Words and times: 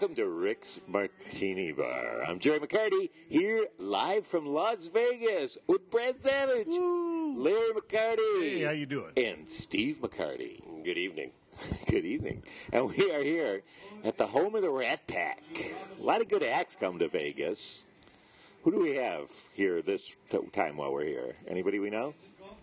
welcome 0.00 0.16
to 0.16 0.26
Rick's 0.30 0.80
Martini 0.88 1.72
Bar. 1.72 2.22
I'm 2.26 2.38
Jerry 2.38 2.58
McCarty 2.58 3.10
here 3.28 3.66
live 3.78 4.26
from 4.26 4.46
Las 4.46 4.86
Vegas 4.86 5.58
with 5.66 5.90
Brad 5.90 6.18
Savage, 6.22 6.68
Larry 6.68 7.72
McCarty, 7.74 8.40
Hey, 8.40 8.62
how 8.62 8.70
you 8.70 8.86
doing? 8.86 9.12
and 9.18 9.46
Steve 9.46 9.98
McCarty. 10.00 10.62
Good 10.84 10.96
evening. 10.96 11.32
Good 11.86 12.06
evening. 12.06 12.42
And 12.72 12.88
we 12.88 13.12
are 13.12 13.22
here 13.22 13.60
at 14.02 14.16
the 14.16 14.26
home 14.26 14.54
of 14.54 14.62
the 14.62 14.70
Rat 14.70 15.06
Pack. 15.06 15.42
A 16.00 16.02
lot 16.02 16.22
of 16.22 16.28
good 16.30 16.44
acts 16.44 16.76
come 16.80 16.98
to 16.98 17.08
Vegas. 17.08 17.84
Who 18.64 18.70
do 18.70 18.78
we 18.80 18.94
have 18.94 19.28
here 19.52 19.82
this 19.82 20.16
t- 20.30 20.38
time 20.54 20.78
while 20.78 20.94
we're 20.94 21.04
here? 21.04 21.36
Anybody 21.46 21.78
we 21.78 21.90
know? 21.90 22.14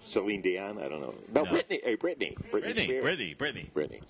Celine 0.07 0.41
Dion? 0.41 0.79
I 0.79 0.87
don't 0.89 1.01
know. 1.01 1.13
No, 1.35 1.43
No. 1.43 1.51
Brittany. 1.51 1.81
Hey, 1.83 1.95
Brittany. 1.95 2.35
Britney 2.45 2.51
Brittany, 2.51 2.83
Spears. 2.85 3.03
Brittany, 3.03 3.33
Brittany. 3.35 3.69
Brittany. 3.75 4.01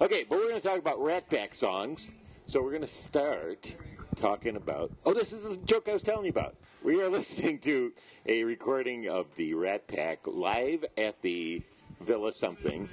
Okay, 0.00 0.24
but 0.28 0.38
we're 0.38 0.50
going 0.50 0.60
to 0.60 0.68
talk 0.68 0.78
about 0.78 1.02
Rat 1.02 1.28
Pack 1.28 1.52
songs. 1.52 2.12
So 2.48 2.62
we're 2.62 2.70
going 2.70 2.82
to 2.82 2.86
start 2.86 3.74
talking 4.14 4.54
about. 4.54 4.92
Oh, 5.04 5.12
this 5.12 5.32
is 5.32 5.48
the 5.48 5.56
joke 5.56 5.88
I 5.88 5.94
was 5.94 6.04
telling 6.04 6.26
you 6.26 6.30
about. 6.30 6.54
We 6.80 7.02
are 7.02 7.08
listening 7.10 7.58
to 7.60 7.92
a 8.24 8.44
recording 8.44 9.08
of 9.08 9.26
the 9.34 9.54
Rat 9.54 9.88
Pack 9.88 10.20
live 10.26 10.84
at 10.96 11.20
the 11.22 11.60
Villa 12.00 12.32
something, 12.32 12.88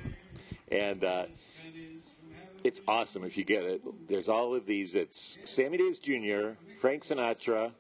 and 0.72 1.06
uh, 1.06 1.26
it's 2.64 2.82
awesome 2.88 3.24
if 3.24 3.38
you 3.38 3.44
get 3.44 3.64
it. 3.64 4.08
There's 4.10 4.28
all 4.28 4.56
of 4.56 4.66
these. 4.66 4.96
It's 4.96 5.38
Sammy 5.44 5.78
Davis 5.78 6.00
Jr., 6.00 6.54
Frank 6.80 7.04
Sinatra, 7.04 7.74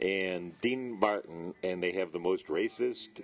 and 0.00 0.52
Dean 0.60 0.92
Martin, 0.92 1.54
and 1.64 1.82
they 1.82 1.90
have 1.90 2.12
the 2.12 2.20
most 2.20 2.46
racist, 2.46 3.20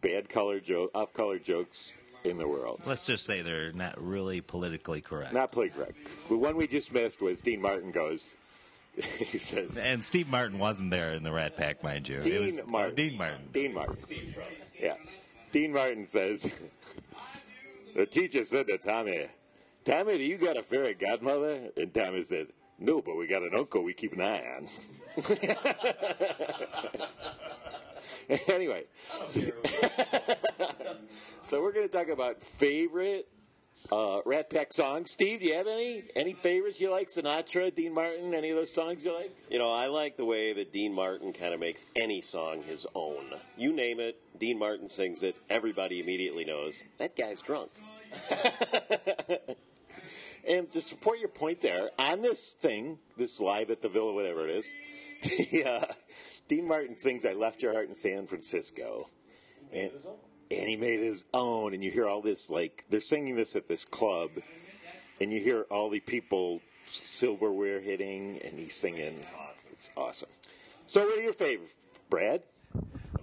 bad 0.00 0.28
color 0.28 0.58
joke, 0.58 0.90
off 0.96 1.12
color 1.12 1.38
jokes 1.38 1.94
in 2.30 2.38
the 2.38 2.48
world. 2.48 2.80
Let's 2.84 3.06
just 3.06 3.24
say 3.24 3.42
they're 3.42 3.72
not 3.72 4.00
really 4.00 4.40
politically 4.40 5.00
correct. 5.00 5.32
Not 5.32 5.52
play 5.52 5.68
correct. 5.68 5.96
The 6.28 6.36
one 6.36 6.56
we 6.56 6.66
just 6.66 6.92
missed 6.92 7.20
was 7.20 7.40
Dean 7.40 7.60
Martin 7.60 7.90
goes. 7.90 8.34
he 9.18 9.36
says 9.38 9.76
and 9.76 10.02
Steve 10.04 10.26
Martin 10.28 10.58
wasn't 10.58 10.90
there 10.90 11.12
in 11.12 11.22
the 11.22 11.30
Rat 11.32 11.56
Pack, 11.56 11.82
mind 11.84 12.08
you. 12.08 12.22
Dean 12.22 12.56
was- 12.56 12.66
Martin. 12.66 12.94
Dean 12.94 13.16
Martin. 13.18 13.48
Dean 13.52 13.74
Martin. 13.74 13.96
Yeah. 14.80 14.94
Dean 15.52 15.72
Martin 15.72 16.06
says 16.06 16.50
the 17.94 18.06
teacher 18.06 18.44
said 18.44 18.66
to 18.68 18.78
Tommy, 18.78 19.26
"Tommy, 19.84 20.18
do 20.18 20.24
you 20.24 20.38
got 20.38 20.56
a 20.56 20.62
fairy 20.62 20.94
godmother?" 20.94 21.70
And 21.76 21.92
Tommy 21.92 22.24
said, 22.24 22.48
"No, 22.78 23.02
but 23.02 23.16
we 23.16 23.26
got 23.26 23.42
an 23.42 23.54
uncle 23.54 23.82
we 23.82 23.92
keep 23.92 24.12
an 24.14 24.20
eye 24.22 24.44
on." 24.56 24.68
anyway, 28.48 28.84
so, 29.24 29.40
so 31.42 31.62
we're 31.62 31.72
going 31.72 31.88
to 31.88 31.92
talk 31.92 32.08
about 32.08 32.42
favorite 32.42 33.28
uh, 33.92 34.20
Rat 34.24 34.50
Pack 34.50 34.72
songs. 34.72 35.12
Steve, 35.12 35.40
do 35.40 35.46
you 35.46 35.54
have 35.54 35.66
any 35.66 36.04
any 36.16 36.32
favorites 36.32 36.80
you 36.80 36.90
like? 36.90 37.08
Sinatra, 37.08 37.74
Dean 37.74 37.94
Martin, 37.94 38.34
any 38.34 38.50
of 38.50 38.56
those 38.56 38.72
songs 38.72 39.04
you 39.04 39.14
like? 39.14 39.34
You 39.50 39.58
know, 39.58 39.70
I 39.70 39.86
like 39.86 40.16
the 40.16 40.24
way 40.24 40.52
that 40.52 40.72
Dean 40.72 40.92
Martin 40.92 41.32
kind 41.32 41.54
of 41.54 41.60
makes 41.60 41.86
any 41.94 42.20
song 42.20 42.62
his 42.62 42.86
own. 42.94 43.24
You 43.56 43.72
name 43.72 44.00
it, 44.00 44.20
Dean 44.38 44.58
Martin 44.58 44.88
sings 44.88 45.22
it, 45.22 45.36
everybody 45.48 46.00
immediately 46.00 46.44
knows 46.44 46.84
that 46.98 47.16
guy's 47.16 47.40
drunk. 47.40 47.70
And 50.46 50.70
to 50.72 50.80
support 50.80 51.18
your 51.18 51.28
point 51.28 51.60
there, 51.60 51.90
on 51.98 52.22
this 52.22 52.54
thing, 52.60 52.98
this 53.16 53.40
live 53.40 53.70
at 53.70 53.82
the 53.82 53.88
Villa, 53.88 54.12
whatever 54.12 54.46
it 54.46 54.50
is, 54.50 54.72
he, 55.20 55.64
uh, 55.64 55.86
Dean 56.48 56.66
Martin 56.66 56.96
sings 56.96 57.24
"I 57.24 57.32
Left 57.32 57.62
Your 57.62 57.72
Heart 57.72 57.88
in 57.88 57.94
San 57.94 58.26
Francisco," 58.26 59.08
and, 59.72 59.90
and 60.50 60.68
he 60.68 60.76
made 60.76 61.00
his 61.00 61.24
own. 61.34 61.74
And 61.74 61.82
you 61.82 61.90
hear 61.90 62.06
all 62.06 62.22
this 62.22 62.50
like 62.50 62.84
they're 62.88 63.00
singing 63.00 63.36
this 63.36 63.56
at 63.56 63.68
this 63.68 63.84
club, 63.84 64.30
and 65.20 65.32
you 65.32 65.40
hear 65.40 65.62
all 65.70 65.90
the 65.90 66.00
people 66.00 66.60
silverware 66.84 67.80
hitting, 67.80 68.40
and 68.44 68.58
he's 68.58 68.74
singing. 68.74 69.24
It's 69.72 69.90
awesome. 69.96 70.28
So, 70.86 71.04
what 71.04 71.18
are 71.18 71.22
your 71.22 71.32
favorite, 71.32 71.74
Brad? 72.08 72.42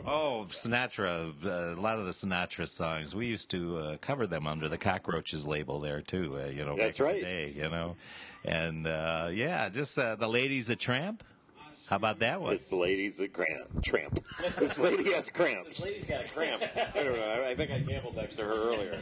Oh, 0.06 0.46
Sinatra. 0.50 1.34
Uh, 1.44 1.80
a 1.80 1.82
lot 1.82 1.98
of 1.98 2.06
the 2.06 2.12
Sinatra 2.12 2.68
songs. 2.68 3.16
We 3.16 3.26
used 3.28 3.50
to 3.52 3.78
uh, 3.78 3.98
cover 4.02 4.28
them 4.28 4.46
under 4.48 4.68
the 4.68 4.78
Cockroaches 4.78 5.48
label 5.48 5.80
there, 5.80 6.02
too, 6.02 6.40
uh, 6.42 6.48
you 6.48 6.66
know, 6.66 6.76
That's 6.76 6.98
back 6.98 7.00
in 7.00 7.06
right. 7.06 7.16
the 7.16 7.22
day, 7.22 7.54
you 7.56 7.70
know. 7.70 7.96
And, 8.44 8.86
uh, 8.86 9.30
yeah, 9.32 9.70
just 9.70 9.98
uh, 9.98 10.16
The 10.16 10.28
Ladies 10.28 10.70
a 10.70 10.76
Tramp. 10.76 11.24
How 11.86 11.98
about 11.98 12.20
that 12.20 12.42
one? 12.42 12.52
This 12.52 12.72
lady's 12.72 13.20
a 13.20 13.28
cramp, 13.28 13.84
tramp. 13.84 14.24
This 14.58 14.80
lady 14.80 15.12
has 15.14 15.30
cramps. 15.30 15.86
this 15.86 15.88
Lady's 15.88 16.06
got 16.06 16.26
a 16.26 16.28
cramp. 16.30 16.64
I 16.96 17.04
don't 17.04 17.16
know. 17.16 17.46
I 17.46 17.56
think 17.56 17.72
I 17.72 17.80
gambled 17.80 18.16
next 18.16 18.36
to 18.36 18.44
her 18.44 18.52
earlier. 18.52 19.00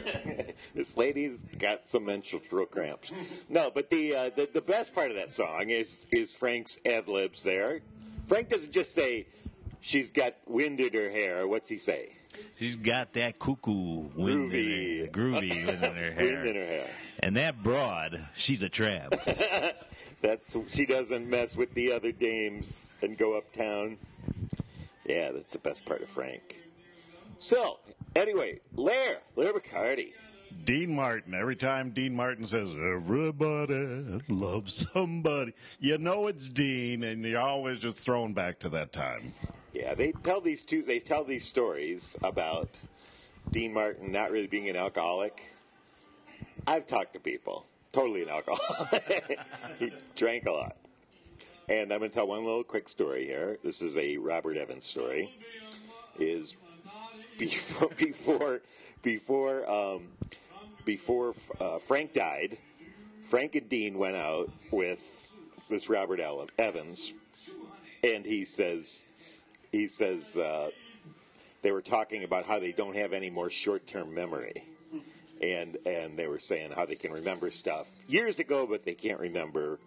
this 0.74 0.96
lady's 0.96 1.44
got 1.58 1.86
some 1.86 2.04
menstrual 2.04 2.66
cramps. 2.66 3.12
No, 3.48 3.70
but 3.72 3.88
the, 3.88 4.14
uh, 4.14 4.30
the 4.34 4.48
the 4.52 4.62
best 4.62 4.94
part 4.94 5.10
of 5.10 5.16
that 5.16 5.30
song 5.30 5.70
is 5.70 6.06
is 6.10 6.34
Frank's 6.34 6.78
ad 6.84 7.08
libs 7.08 7.42
there. 7.42 7.80
Frank 8.26 8.48
doesn't 8.48 8.72
just 8.72 8.94
say 8.94 9.26
she's 9.80 10.10
got 10.10 10.34
wind 10.46 10.80
in 10.80 10.92
her 10.92 11.10
hair. 11.10 11.46
What's 11.46 11.68
he 11.68 11.78
say? 11.78 12.16
She's 12.58 12.76
got 12.76 13.12
that 13.14 13.38
cuckoo 13.38 14.08
wind 14.14 14.52
Groovy. 14.52 15.00
in 15.00 15.06
her, 15.06 15.12
groovy 15.12 15.66
wind 15.66 15.84
in 15.84 15.94
her 15.94 16.12
hair. 16.12 16.42
Wind 16.42 16.48
in 16.48 16.54
her 16.56 16.66
hair. 16.66 16.90
And 17.20 17.36
that 17.36 17.62
broad, 17.62 18.26
she's 18.34 18.62
a 18.62 18.68
tramp. 18.68 19.14
That's 20.22 20.56
she 20.68 20.86
doesn't 20.86 21.28
mess 21.28 21.56
with 21.56 21.72
the 21.74 21.92
other 21.92 22.12
dames 22.12 22.86
and 23.02 23.16
go 23.18 23.34
uptown. 23.36 23.98
Yeah, 25.04 25.32
that's 25.32 25.52
the 25.52 25.58
best 25.58 25.84
part 25.84 26.00
of 26.02 26.08
Frank. 26.08 26.62
So 27.38 27.80
anyway, 28.14 28.60
Lair, 28.76 29.18
Lair 29.34 29.52
McCarty. 29.52 30.12
Dean 30.64 30.94
Martin. 30.94 31.34
Every 31.34 31.56
time 31.56 31.90
Dean 31.90 32.14
Martin 32.14 32.46
says, 32.46 32.72
Everybody 32.72 34.18
loves 34.28 34.86
somebody, 34.92 35.54
you 35.80 35.98
know 35.98 36.26
it's 36.26 36.48
Dean, 36.48 37.04
and 37.04 37.24
you're 37.24 37.40
always 37.40 37.78
just 37.78 38.00
thrown 38.00 38.32
back 38.32 38.58
to 38.60 38.68
that 38.70 38.92
time. 38.92 39.34
Yeah, 39.72 39.94
they 39.94 40.12
tell 40.12 40.40
these 40.40 40.62
two. 40.62 40.82
They 40.82 40.98
tell 40.98 41.24
these 41.24 41.44
stories 41.44 42.16
about 42.22 42.68
Dean 43.50 43.72
Martin 43.72 44.12
not 44.12 44.30
really 44.30 44.46
being 44.46 44.68
an 44.68 44.76
alcoholic. 44.76 45.42
I've 46.66 46.86
talked 46.86 47.14
to 47.14 47.20
people, 47.20 47.66
totally 47.92 48.22
an 48.22 48.28
alcoholic. 48.28 49.38
he 49.78 49.92
drank 50.14 50.46
a 50.46 50.52
lot, 50.52 50.76
and 51.68 51.92
I'm 51.92 51.98
going 52.00 52.10
to 52.10 52.14
tell 52.14 52.26
one 52.26 52.44
little 52.44 52.62
quick 52.62 52.88
story 52.88 53.24
here. 53.24 53.58
This 53.64 53.82
is 53.82 53.96
a 53.96 54.16
Robert 54.18 54.56
Evans 54.56 54.84
story. 54.84 55.38
Is 56.18 56.56
before 57.38 57.88
before 57.96 58.60
before 59.02 59.70
um, 59.70 60.08
before 60.84 61.34
uh, 61.60 61.78
Frank 61.78 62.14
died, 62.14 62.58
Frank 63.24 63.54
and 63.54 63.68
Dean 63.68 63.98
went 63.98 64.16
out 64.16 64.50
with 64.70 65.00
this 65.68 65.88
Robert 65.88 66.20
Ele- 66.20 66.48
Evans, 66.58 67.12
and 68.02 68.24
he 68.24 68.44
says 68.44 69.06
he 69.70 69.88
says 69.88 70.36
uh, 70.36 70.70
they 71.62 71.72
were 71.72 71.82
talking 71.82 72.24
about 72.24 72.44
how 72.44 72.58
they 72.58 72.72
don't 72.72 72.96
have 72.96 73.12
any 73.12 73.30
more 73.30 73.50
short-term 73.50 74.14
memory, 74.14 74.64
and 75.40 75.76
and 75.86 76.18
they 76.18 76.26
were 76.26 76.38
saying 76.38 76.72
how 76.72 76.84
they 76.84 76.96
can 76.96 77.12
remember 77.12 77.50
stuff 77.50 77.86
years 78.08 78.38
ago, 78.38 78.66
but 78.66 78.84
they 78.84 78.94
can't 78.94 79.20
remember 79.20 79.78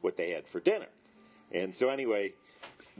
what 0.00 0.16
they 0.16 0.30
had 0.30 0.46
for 0.46 0.60
dinner. 0.60 0.86
And 1.52 1.74
so 1.74 1.88
anyway, 1.88 2.32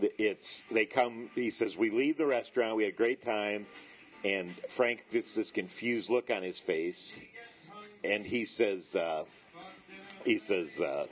it's 0.00 0.64
they 0.70 0.86
come. 0.86 1.30
He 1.34 1.50
says 1.50 1.76
we 1.76 1.90
leave 1.90 2.18
the 2.18 2.26
restaurant. 2.26 2.76
We 2.76 2.84
had 2.84 2.92
a 2.92 2.96
great 2.96 3.22
time, 3.22 3.66
and 4.24 4.54
Frank 4.68 5.04
gets 5.10 5.34
this 5.34 5.50
confused 5.50 6.10
look 6.10 6.30
on 6.30 6.42
his 6.42 6.58
face, 6.58 7.18
and 8.02 8.24
he 8.24 8.44
says 8.44 8.94
uh, 8.96 9.24
he 10.24 10.38
says 10.38 10.80
uh, 10.80 11.06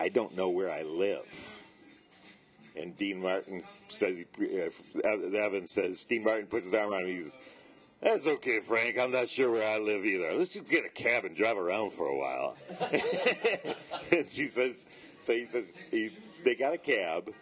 I 0.00 0.08
don't 0.08 0.36
know 0.36 0.48
where 0.48 0.70
I 0.70 0.82
live. 0.82 1.62
And 2.76 2.96
Dean 2.98 3.22
Martin 3.22 3.62
says, 3.88 4.24
uh, 4.40 5.08
Evan 5.08 5.66
says, 5.66 6.04
Dean 6.04 6.24
Martin 6.24 6.46
puts 6.46 6.64
his 6.66 6.74
arm 6.74 6.92
around 6.92 7.06
him. 7.06 7.16
He's, 7.16 7.38
that's 8.02 8.26
okay, 8.26 8.58
Frank. 8.58 8.98
I'm 8.98 9.12
not 9.12 9.28
sure 9.28 9.50
where 9.50 9.68
I 9.68 9.78
live 9.78 10.04
either. 10.04 10.32
Let's 10.34 10.52
just 10.52 10.68
get 10.68 10.84
a 10.84 10.88
cab 10.88 11.24
and 11.24 11.36
drive 11.36 11.56
around 11.56 11.92
for 11.92 12.08
a 12.08 12.16
while. 12.16 12.56
and 14.12 14.28
she 14.28 14.48
says, 14.48 14.86
so 15.20 15.32
he 15.32 15.46
says, 15.46 15.82
he, 15.90 16.10
they 16.44 16.56
got 16.56 16.74
a 16.74 16.78
cab 16.78 17.32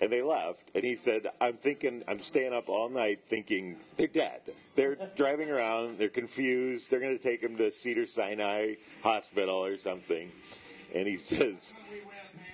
and 0.00 0.12
they 0.12 0.22
left. 0.22 0.70
And 0.74 0.84
he 0.84 0.96
said, 0.96 1.28
I'm 1.40 1.54
thinking, 1.54 2.04
I'm 2.08 2.18
staying 2.18 2.52
up 2.52 2.68
all 2.68 2.88
night 2.88 3.20
thinking 3.28 3.76
they're 3.96 4.06
dead. 4.06 4.40
They're 4.74 4.96
driving 5.16 5.50
around. 5.50 5.98
They're 5.98 6.08
confused. 6.08 6.90
They're 6.90 7.00
going 7.00 7.16
to 7.16 7.22
take 7.22 7.42
him 7.42 7.56
to 7.56 7.70
Cedar 7.70 8.06
Sinai 8.06 8.74
Hospital 9.02 9.64
or 9.64 9.76
something. 9.76 10.30
and 10.94 11.06
he 11.06 11.16
says 11.30 11.74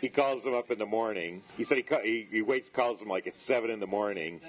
he 0.00 0.08
calls 0.08 0.44
him 0.44 0.54
up 0.54 0.70
in 0.70 0.78
the 0.78 0.86
morning. 0.86 1.42
He 1.56 1.64
said 1.64 1.78
he 1.78 1.84
he, 2.04 2.28
he 2.30 2.42
waits 2.42 2.68
calls 2.68 3.00
him 3.00 3.08
like 3.08 3.26
at 3.26 3.38
seven 3.38 3.70
in 3.70 3.80
the 3.80 3.86
morning, 3.86 4.40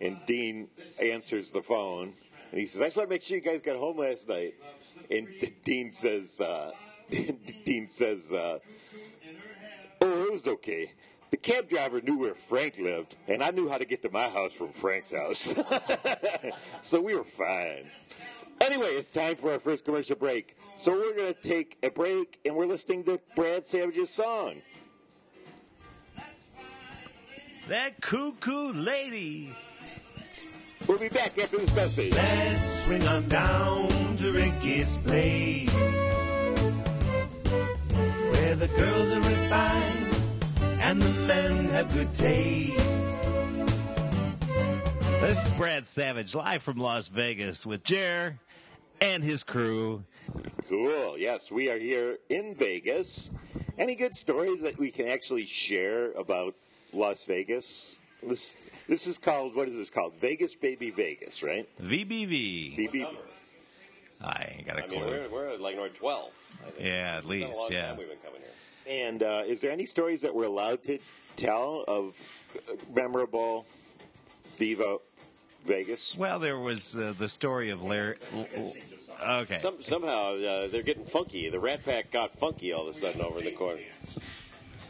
and 0.00 0.18
Dean 0.26 0.68
answers 1.00 1.50
the 1.50 1.62
phone 1.62 2.14
and 2.52 2.60
he 2.60 2.66
says, 2.66 2.82
"I 2.82 2.84
just 2.84 2.96
want 2.98 3.08
to 3.08 3.14
make 3.14 3.22
sure 3.22 3.36
you 3.36 3.42
guys 3.42 3.62
got 3.62 3.76
home 3.76 3.98
last 3.98 4.28
night." 4.28 4.54
And 5.10 5.26
Dean 5.64 5.90
says, 5.90 6.40
uh, 6.40 6.70
"Dean 7.64 7.88
says, 7.88 8.30
uh, 8.30 8.58
oh, 10.02 10.24
it 10.24 10.32
was 10.32 10.46
okay." 10.46 10.92
The 11.32 11.38
cab 11.38 11.70
driver 11.70 12.02
knew 12.02 12.18
where 12.18 12.34
Frank 12.34 12.78
lived, 12.78 13.16
and 13.26 13.42
I 13.42 13.50
knew 13.52 13.66
how 13.66 13.78
to 13.78 13.86
get 13.86 14.02
to 14.02 14.10
my 14.10 14.28
house 14.28 14.52
from 14.52 14.70
Frank's 14.70 15.12
house. 15.12 15.54
so 16.82 17.00
we 17.00 17.14
were 17.14 17.24
fine. 17.24 17.86
Anyway, 18.60 18.88
it's 18.88 19.10
time 19.10 19.36
for 19.36 19.50
our 19.50 19.58
first 19.58 19.86
commercial 19.86 20.14
break. 20.14 20.58
So 20.76 20.92
we're 20.92 21.16
going 21.16 21.32
to 21.32 21.42
take 21.42 21.78
a 21.82 21.88
break, 21.88 22.38
and 22.44 22.54
we're 22.54 22.66
listening 22.66 23.04
to 23.04 23.18
Brad 23.34 23.64
Savage's 23.64 24.10
song. 24.10 24.60
That 27.66 28.02
cuckoo 28.02 28.74
lady. 28.74 29.56
We'll 30.86 30.98
be 30.98 31.08
back 31.08 31.38
after 31.38 31.56
this 31.56 31.74
message. 31.74 32.12
Let's 32.12 32.84
swing 32.84 33.08
on 33.08 33.26
down 33.28 34.16
to 34.18 34.32
Ricky's 34.32 34.98
place. 34.98 35.72
Where 38.32 38.54
the 38.54 38.68
girls 38.76 39.12
are 39.12 39.20
refined 39.20 40.11
and 40.92 41.00
the 41.00 41.08
men 41.26 41.64
have 41.70 41.90
good 41.94 42.14
taste. 42.14 42.76
This 45.22 45.46
is 45.46 45.48
Brad 45.54 45.86
Savage 45.86 46.34
live 46.34 46.62
from 46.62 46.76
Las 46.76 47.08
Vegas 47.08 47.64
with 47.64 47.82
Jer 47.82 48.38
and 49.00 49.24
his 49.24 49.42
crew. 49.42 50.04
Cool. 50.68 51.16
Yes, 51.16 51.50
we 51.50 51.70
are 51.70 51.78
here 51.78 52.18
in 52.28 52.54
Vegas. 52.56 53.30
Any 53.78 53.94
good 53.94 54.14
stories 54.14 54.60
that 54.60 54.76
we 54.76 54.90
can 54.90 55.08
actually 55.08 55.46
share 55.46 56.12
about 56.12 56.54
Las 56.92 57.24
Vegas? 57.24 57.96
This 58.22 58.58
this 58.86 59.06
is 59.06 59.16
called 59.16 59.56
what 59.56 59.68
is 59.68 59.74
this 59.74 59.88
called? 59.88 60.12
Vegas 60.20 60.54
Baby 60.54 60.90
Vegas, 60.90 61.42
right? 61.42 61.66
VBV. 61.80 62.76
BB. 62.76 63.08
I 64.20 64.54
ain't 64.58 64.66
got 64.66 64.78
a 64.78 64.84
I 64.84 64.88
mean, 64.88 65.00
clue. 65.00 65.10
we're, 65.10 65.28
we're 65.30 65.56
like 65.56 65.74
North 65.74 65.94
12. 65.94 66.30
I 66.66 66.70
think. 66.70 66.84
Yeah, 66.86 66.92
at 66.92 67.18
It's 67.20 67.26
been 67.28 67.42
a 67.42 67.46
least, 67.46 67.58
long 67.60 67.72
yeah. 67.72 67.86
time 67.86 67.96
we've 67.96 68.08
been 68.08 68.18
coming 68.18 68.40
here. 68.42 68.50
And 68.86 69.22
uh, 69.22 69.42
is 69.46 69.60
there 69.60 69.70
any 69.70 69.86
stories 69.86 70.20
that 70.22 70.34
we're 70.34 70.44
allowed 70.44 70.82
to 70.84 70.98
tell 71.36 71.84
of 71.88 72.14
uh, 72.56 72.74
memorable 72.94 73.66
Viva 74.56 74.98
Vegas? 75.64 76.16
Well, 76.16 76.38
there 76.38 76.58
was 76.58 76.96
uh, 76.96 77.14
the 77.18 77.28
story 77.28 77.70
of 77.70 77.82
Larry. 77.82 78.16
Okay. 79.24 79.58
Some, 79.58 79.82
somehow 79.82 80.36
uh, 80.36 80.68
they're 80.68 80.82
getting 80.82 81.04
funky. 81.04 81.48
The 81.48 81.60
Rat 81.60 81.84
Pack 81.84 82.10
got 82.10 82.36
funky 82.36 82.72
all 82.72 82.82
of 82.82 82.88
a 82.88 82.94
sudden 82.94 83.20
over 83.20 83.38
in 83.38 83.44
the 83.44 83.52
corner. 83.52 83.82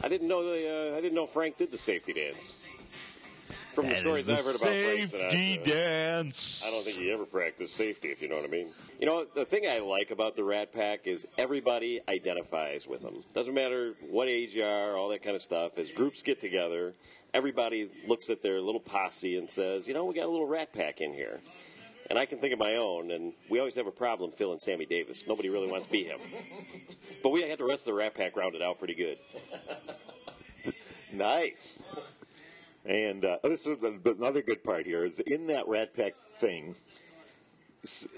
I 0.01 0.07
didn't 0.07 0.27
know 0.27 0.43
the 0.43 0.93
uh, 0.93 0.97
I 0.97 1.01
didn't 1.01 1.15
know 1.15 1.27
Frank 1.27 1.57
did 1.57 1.71
the 1.71 1.77
safety 1.77 2.13
dance. 2.13 2.62
From 3.73 3.89
the 3.89 3.95
stories 3.95 4.27
the 4.27 4.33
I've 4.33 4.45
heard 4.45 4.55
about 4.55 4.69
Frank 4.69 5.09
safety 5.09 5.57
Sinatra, 5.57 5.63
dance. 5.63 6.63
I 6.65 6.71
don't 6.71 6.83
think 6.83 6.97
he 6.97 7.11
ever 7.11 7.25
practiced 7.25 7.75
safety, 7.75 8.09
if 8.09 8.21
you 8.21 8.27
know 8.27 8.35
what 8.35 8.45
I 8.45 8.49
mean. 8.49 8.69
You 8.99 9.07
know, 9.07 9.25
the 9.33 9.45
thing 9.45 9.67
I 9.67 9.79
like 9.79 10.11
about 10.11 10.35
the 10.35 10.43
Rat 10.43 10.71
Pack 10.71 11.07
is 11.07 11.27
everybody 11.37 11.99
identifies 12.07 12.87
with 12.87 13.01
them. 13.01 13.23
Doesn't 13.33 13.53
matter 13.53 13.95
what 14.09 14.27
age 14.27 14.53
you 14.53 14.63
are, 14.63 14.95
all 14.95 15.09
that 15.09 15.23
kind 15.23 15.35
of 15.35 15.41
stuff. 15.41 15.77
As 15.77 15.91
groups 15.91 16.21
get 16.21 16.39
together, 16.39 16.93
everybody 17.33 17.89
looks 18.07 18.29
at 18.29 18.43
their 18.43 18.61
little 18.61 18.79
posse 18.79 19.37
and 19.37 19.49
says, 19.49 19.87
you 19.87 19.93
know, 19.93 20.05
we 20.05 20.13
got 20.13 20.25
a 20.25 20.29
little 20.31 20.47
Rat 20.47 20.71
Pack 20.71 21.01
in 21.01 21.13
here. 21.13 21.39
And 22.09 22.19
I 22.19 22.25
can 22.25 22.37
think 22.37 22.53
of 22.53 22.59
my 22.59 22.75
own, 22.75 23.11
and 23.11 23.33
we 23.49 23.59
always 23.59 23.75
have 23.75 23.87
a 23.87 23.91
problem 23.91 24.31
filling 24.33 24.59
Sammy 24.59 24.85
Davis. 24.85 25.23
Nobody 25.27 25.49
really 25.49 25.67
wants 25.67 25.87
to 25.87 25.91
be 25.91 26.03
him. 26.03 26.19
but 27.23 27.29
we 27.29 27.41
had 27.41 27.57
the 27.57 27.63
rest 27.63 27.81
of 27.81 27.85
the 27.85 27.93
Rat 27.93 28.13
Pack 28.13 28.35
rounded 28.35 28.61
out 28.61 28.77
pretty 28.77 28.95
good. 28.95 29.17
Nice. 31.13 31.83
And 32.85 33.23
uh, 33.25 33.37
this 33.43 33.65
is 33.65 33.77
the, 33.79 33.99
the- 34.03 34.11
another 34.11 34.41
good 34.41 34.63
part 34.63 34.85
here 34.85 35.05
is 35.05 35.19
in 35.19 35.47
that 35.47 35.67
Rat 35.67 35.95
Pack 35.95 36.13
thing. 36.39 36.75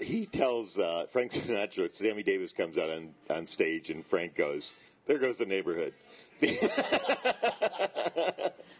He 0.00 0.26
tells 0.26 0.78
uh, 0.78 1.06
Frank 1.10 1.32
Sinatra, 1.34 1.92
Sammy 1.94 2.22
Davis 2.22 2.52
comes 2.52 2.78
out 2.78 2.90
on, 2.90 3.10
on 3.30 3.46
stage, 3.46 3.90
and 3.90 4.04
Frank 4.04 4.34
goes, 4.36 4.74
"There 5.06 5.18
goes 5.18 5.38
the 5.38 5.46
neighborhood." 5.46 5.92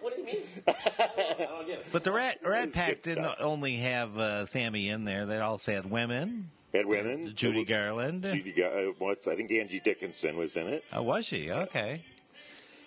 What 0.00 0.14
do 0.14 0.20
you 0.20 0.26
mean? 0.26 0.36
I 0.68 1.34
don't 1.38 1.66
get 1.66 1.78
it. 1.80 1.86
But 1.90 2.04
the 2.04 2.12
Rat, 2.12 2.38
Rat 2.44 2.72
Pack 2.72 3.02
didn't 3.02 3.24
stuff. 3.24 3.36
only 3.40 3.76
have 3.76 4.16
uh, 4.16 4.46
Sammy 4.46 4.88
in 4.88 5.04
there. 5.04 5.26
They 5.26 5.38
also 5.38 5.72
had 5.72 5.90
women. 5.90 6.50
Had 6.72 6.86
women, 6.86 7.32
Judy 7.34 7.64
Garland. 7.64 8.22
Judy, 8.22 8.52
Gar- 8.52 8.70
uh, 8.78 8.84
what's 8.98 9.26
I 9.26 9.34
think 9.34 9.50
Angie 9.50 9.80
Dickinson 9.80 10.36
was 10.36 10.54
in 10.56 10.68
it. 10.68 10.84
Oh, 10.92 11.02
was 11.02 11.26
she? 11.26 11.50
Okay. 11.50 12.04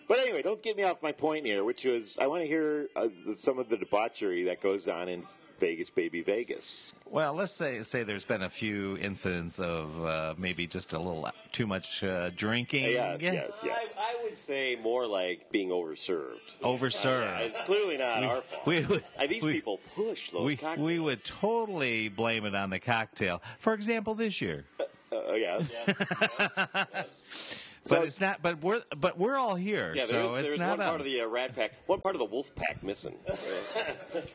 But 0.10 0.20
anyway, 0.20 0.42
don't 0.42 0.62
get 0.62 0.76
me 0.76 0.84
off 0.84 1.02
my 1.02 1.12
point 1.14 1.46
here, 1.46 1.64
which 1.64 1.86
was 1.86 2.18
I 2.20 2.28
want 2.28 2.42
to 2.42 2.48
hear 2.48 2.88
uh, 2.96 3.08
some 3.36 3.60
of 3.60 3.70
the 3.70 3.78
debauchery 3.78 4.44
that 4.46 4.60
goes 4.60 4.88
on 4.90 5.08
in 5.08 5.24
Vegas, 5.60 5.90
baby 5.92 6.22
Vegas. 6.22 6.94
Well, 7.06 7.34
let's 7.34 7.52
say 7.54 7.84
say 7.84 8.02
there's 8.04 8.26
been 8.26 8.42
a 8.42 8.50
few 8.50 8.98
incidents 8.98 9.60
of 9.60 10.04
uh, 10.06 10.34
maybe 10.38 10.66
just 10.68 10.94
a 10.94 10.98
little 10.98 11.30
too 11.52 11.68
much 11.68 12.04
uh, 12.04 12.32
drinking. 12.36 12.86
Yes, 12.86 13.22
Yeah. 13.22 13.32
yes, 13.34 13.52
yes. 13.64 13.96
I, 14.00 14.14
I 14.14 14.24
would 14.24 14.36
say 14.38 14.78
more 14.82 15.06
like 15.06 15.52
being 15.52 15.70
overserved. 15.70 16.58
Overserved. 16.64 17.42
It's 17.42 17.60
clearly 17.60 17.98
not 17.98 18.24
our 18.24 18.42
fault. 18.50 18.66
we 18.66 18.86
would- 18.86 19.04
Uh, 19.20 19.28
these 19.28 19.44
we- 19.44 19.54
people 19.54 19.80
push 19.96 20.32
those 20.32 20.44
we, 20.44 20.56
cocktails. 20.56 20.88
we 20.88 20.98
would 21.00 21.24
totally 21.24 22.10
blame 22.10 22.46
it 22.46 22.56
on 22.56 22.70
the 22.72 22.80
cocktail. 22.80 23.42
For 23.60 23.74
example, 23.74 24.16
this 24.16 24.42
year. 24.42 24.66
Uh, 25.12 25.34
yes. 25.34 25.76
But 27.88 28.04
it's 28.06 28.20
not. 28.20 28.42
But 28.42 28.64
we're 28.64 28.82
but 28.98 29.18
we're 29.18 29.38
all 29.38 29.56
here, 29.56 29.94
Yeah, 29.96 30.06
so 30.06 30.30
is, 30.32 30.38
it's 30.38 30.48
there's 30.50 30.60
not 30.60 30.78
one 30.78 30.88
part 30.88 31.00
of 31.00 31.06
the 31.06 31.22
uh, 31.22 31.28
Rat 31.28 31.56
Pack, 31.56 31.72
one 31.88 32.02
part 32.02 32.16
of 32.16 32.20
the 32.20 32.26
Wolf 32.26 32.54
Pack 32.56 32.84
missing. 32.84 33.16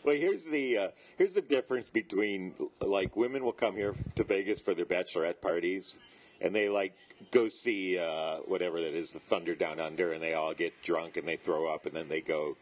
Well, 0.02 0.16
here's 0.16 0.44
the 0.44 0.78
uh, 0.78 0.88
here's 1.18 1.34
the 1.34 1.42
difference 1.42 1.90
between 1.90 2.54
like 2.80 3.16
women 3.16 3.44
will 3.44 3.52
come 3.52 3.76
here 3.76 3.94
to 4.16 4.24
Vegas 4.24 4.60
for 4.60 4.74
their 4.74 4.84
bachelorette 4.84 5.40
parties, 5.40 5.96
and 6.40 6.54
they 6.54 6.68
like 6.68 6.94
go 7.30 7.48
see 7.48 7.98
uh, 7.98 8.36
whatever 8.46 8.80
that 8.80 8.94
is, 8.94 9.12
the 9.12 9.18
Thunder 9.18 9.54
Down 9.54 9.80
Under, 9.80 10.12
and 10.12 10.22
they 10.22 10.34
all 10.34 10.54
get 10.54 10.72
drunk 10.82 11.16
and 11.16 11.26
they 11.26 11.36
throw 11.36 11.66
up, 11.66 11.86
and 11.86 11.94
then 11.94 12.08
they 12.08 12.20
go. 12.20 12.56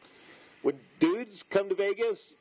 When 0.62 0.78
dudes 1.00 1.42
come 1.42 1.68
to 1.68 1.74
Vegas, 1.74 2.36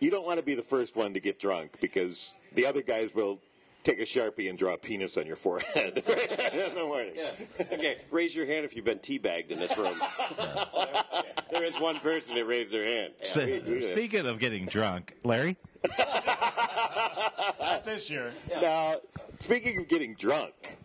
you 0.00 0.10
don't 0.10 0.26
want 0.26 0.38
to 0.38 0.44
be 0.44 0.54
the 0.54 0.62
first 0.62 0.96
one 0.96 1.14
to 1.14 1.20
get 1.20 1.38
drunk 1.38 1.76
because 1.80 2.34
the 2.54 2.66
other 2.66 2.82
guys 2.82 3.14
will 3.14 3.38
take 3.82 4.00
a 4.00 4.04
sharpie 4.04 4.48
and 4.48 4.58
draw 4.58 4.74
a 4.74 4.78
penis 4.78 5.16
on 5.16 5.26
your 5.26 5.36
forehead 5.36 5.98
in 6.52 6.74
the 6.74 6.84
morning. 6.84 7.14
okay, 7.60 7.98
raise 8.10 8.34
your 8.34 8.46
hand 8.46 8.64
if 8.64 8.76
you've 8.76 8.84
been 8.84 8.98
teabagged 8.98 9.50
in 9.50 9.58
this 9.58 9.76
room. 9.76 9.94
there 11.50 11.64
is 11.64 11.78
one 11.78 11.98
person 12.00 12.34
that 12.34 12.44
raised 12.44 12.72
their 12.72 12.86
hand. 12.86 13.14
So, 13.24 13.80
speaking 13.80 14.26
of 14.26 14.38
getting 14.38 14.66
drunk, 14.66 15.16
Larry. 15.24 15.56
this 17.84 18.10
year. 18.10 18.32
Now, 18.60 18.96
speaking 19.38 19.78
of 19.78 19.88
getting 19.88 20.14
drunk, 20.14 20.76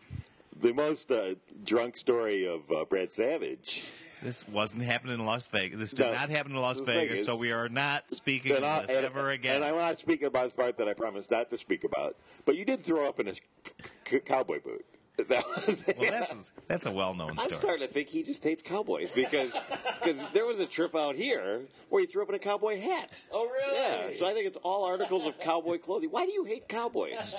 the 0.62 0.74
most 0.74 1.12
uh, 1.12 1.36
drunk 1.63 1.98
story 1.98 2.48
of 2.48 2.70
uh, 2.72 2.86
Brad 2.86 3.12
Savage. 3.12 3.86
This 4.25 4.48
wasn't 4.50 4.82
happening 4.82 5.20
in 5.20 5.25
Las 5.27 5.46
Vegas. 5.46 5.77
This 5.79 5.94
did 5.94 6.08
No, 6.08 6.13
not 6.13 6.32
happen 6.32 6.53
in 6.53 6.58
Las 6.58 6.79
Las 6.79 6.88
Vegas, 6.88 7.10
Vegas. 7.12 7.25
so 7.27 7.36
we 7.36 7.51
are 7.51 7.70
not 7.70 8.12
speaking 8.12 8.53
of 8.53 8.58
And, 8.58 8.65
I, 8.65 8.82
this 8.82 8.96
and, 8.96 9.05
ever 9.05 9.29
again. 9.29 9.58
and 9.58 9.63
I'm 9.63 9.75
not 9.75 10.00
speaking 10.00 10.25
about 10.25 10.50
the 10.50 10.55
part 10.55 10.79
that 10.79 10.88
I 10.89 10.94
promised 10.94 11.29
not 11.29 11.51
to 11.51 11.58
speak 11.60 11.84
about. 11.84 12.15
But 12.44 12.55
you 12.58 12.65
did 12.65 12.84
throw 12.84 13.08
up 13.08 13.20
in 13.20 13.27
a 13.27 13.36
c- 13.36 14.20
cowboy 14.22 14.62
boot. 14.62 14.84
That 15.29 15.46
was 15.67 15.84
well, 15.98 16.12
that's 16.12 16.51
that's 16.67 16.86
a 16.88 16.91
well-known 16.91 17.29
story. 17.29 17.39
I'm 17.39 17.39
story. 17.46 17.55
starting 17.58 17.88
to 17.88 17.94
think 17.94 18.10
he 18.10 18.22
just 18.22 18.44
hates 18.44 18.62
cowboys 18.62 19.12
because 19.12 19.55
because 20.03 20.27
there 20.34 20.46
was 20.46 20.60
a 20.60 20.65
trip 20.65 20.94
out 20.94 21.15
here 21.15 21.62
where 21.89 22.01
he 22.01 22.08
threw 22.08 22.22
up 22.24 22.27
in 22.27 22.36
a 22.36 22.39
cowboy 22.39 22.82
hat. 22.82 23.12
Oh, 23.32 23.48
really? 23.48 23.75
Yeah, 23.77 24.10
so 24.12 24.25
I 24.25 24.34
think 24.34 24.46
it's 24.46 24.58
all 24.58 24.84
articles 24.84 25.25
of 25.25 25.39
cowboy 25.39 25.77
clothing. 25.77 26.10
Why 26.10 26.25
do 26.25 26.34
you 26.34 26.44
hate 26.44 26.67
cowboys? 26.67 27.34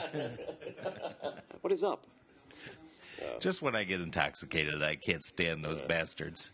what 1.61 1.71
is 1.73 1.85
up? 1.85 2.07
Just 3.40 3.62
when 3.62 3.75
I 3.76 3.85
get 3.85 4.00
intoxicated, 4.00 4.82
I 4.82 4.94
can't 4.96 5.23
stand 5.25 5.64
those 5.64 5.80
bastards. 5.80 6.50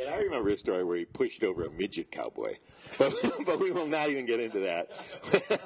And 0.00 0.08
I 0.08 0.18
remember 0.20 0.50
a 0.50 0.56
story 0.56 0.84
where 0.84 0.96
he 0.96 1.04
pushed 1.04 1.42
over 1.42 1.64
a 1.66 1.70
midget 1.70 2.10
cowboy. 2.10 2.54
But, 2.98 3.12
but 3.44 3.60
we 3.60 3.70
will 3.70 3.86
not 3.86 4.08
even 4.08 4.24
get 4.24 4.40
into 4.40 4.60
that. 4.60 4.90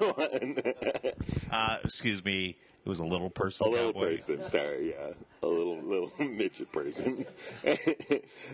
Uh, 1.53 1.77
excuse 1.85 2.25
me, 2.25 2.57
it 2.85 2.89
was 2.89 2.99
a 3.01 3.05
little 3.05 3.31
person. 3.31 3.67
a 3.67 3.71
little 3.71 3.93
cowboy. 3.93 4.17
person, 4.17 4.49
sorry, 4.49 4.91
yeah, 4.91 5.11
a 5.43 5.47
little 5.47 5.81
little 5.83 6.11
midget 6.19 6.73
person. 6.73 7.25